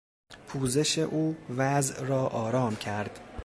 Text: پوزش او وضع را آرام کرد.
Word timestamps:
پوزش 0.47 0.99
او 0.99 1.35
وضع 1.49 2.03
را 2.05 2.27
آرام 2.27 2.75
کرد. 2.75 3.19